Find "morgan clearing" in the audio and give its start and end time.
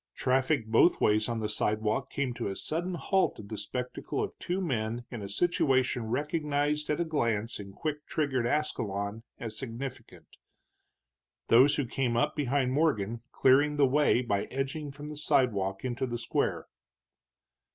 12.73-13.75